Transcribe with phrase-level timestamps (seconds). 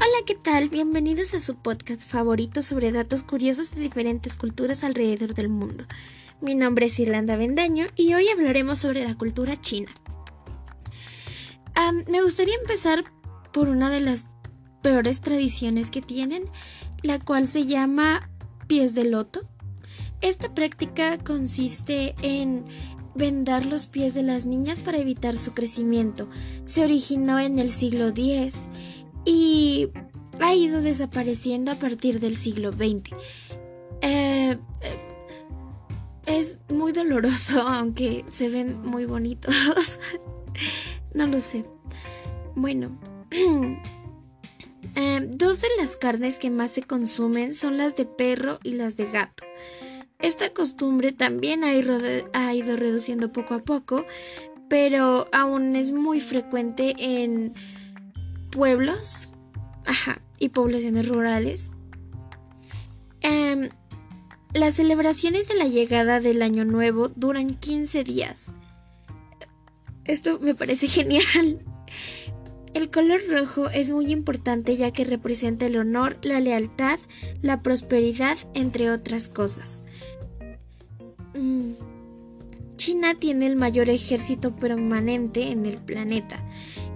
[0.00, 0.68] Hola, ¿qué tal?
[0.68, 5.86] Bienvenidos a su podcast favorito sobre datos curiosos de diferentes culturas alrededor del mundo.
[6.40, 9.90] Mi nombre es Irlanda Vendaño y hoy hablaremos sobre la cultura china.
[12.08, 13.06] me gustaría empezar
[13.52, 14.28] por una de las
[14.82, 16.44] peores tradiciones que tienen,
[17.02, 18.30] la cual se llama
[18.68, 19.48] pies de loto.
[20.20, 22.64] Esta práctica consiste en
[23.16, 26.28] vendar los pies de las niñas para evitar su crecimiento.
[26.64, 28.68] Se originó en el siglo X
[29.28, 29.90] y
[30.40, 33.12] ha ido desapareciendo a partir del siglo XX.
[34.00, 34.58] Eh, eh,
[36.24, 39.54] es muy doloroso, aunque se ven muy bonitos.
[41.14, 41.64] no lo sé.
[42.54, 42.98] Bueno,
[44.94, 48.96] eh, dos de las carnes que más se consumen son las de perro y las
[48.96, 49.44] de gato.
[50.20, 51.98] Esta costumbre también ha ido,
[52.32, 54.06] ha ido reduciendo poco a poco,
[54.70, 57.54] pero aún es muy frecuente en
[58.50, 59.32] pueblos
[59.84, 61.72] ajá, y poblaciones rurales.
[63.20, 63.70] Em,
[64.54, 68.52] las celebraciones de la llegada del Año Nuevo duran 15 días.
[70.04, 71.64] Esto me parece genial.
[72.74, 76.98] El color rojo es muy importante ya que representa el honor, la lealtad,
[77.42, 79.84] la prosperidad, entre otras cosas.
[81.34, 81.72] Mm,
[82.76, 86.44] China tiene el mayor ejército permanente en el planeta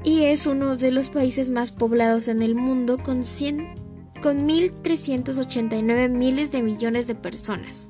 [0.05, 3.75] y es uno de los países más poblados en el mundo con, 100,
[4.23, 7.89] con 1.389 miles de millones de personas.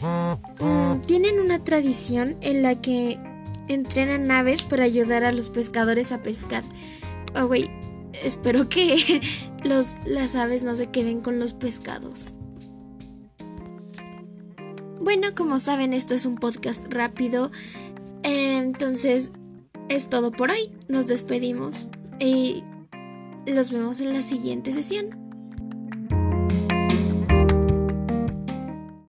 [0.00, 3.18] Mm, tienen una tradición en la que
[3.68, 6.64] entrenan aves para ayudar a los pescadores a pescar.
[7.34, 7.68] Oh, güey,
[8.24, 9.20] espero que
[9.64, 12.32] los, las aves no se queden con los pescados.
[15.00, 17.52] Bueno, como saben, esto es un podcast rápido.
[18.24, 19.30] Entonces,
[19.88, 20.72] es todo por hoy.
[20.88, 21.86] Nos despedimos
[22.18, 22.64] y
[23.46, 25.25] los vemos en la siguiente sesión.